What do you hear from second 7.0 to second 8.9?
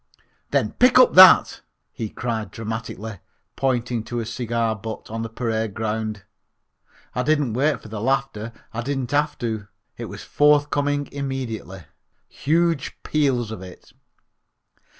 I didn't wait for the laughter. I